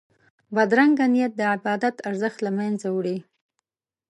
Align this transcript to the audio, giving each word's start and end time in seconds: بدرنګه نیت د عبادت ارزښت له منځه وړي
بدرنګه 0.55 1.05
نیت 1.13 1.33
د 1.37 1.41
عبادت 1.53 1.95
ارزښت 2.09 2.39
له 2.45 2.51
منځه 2.57 2.87
وړي 2.95 3.17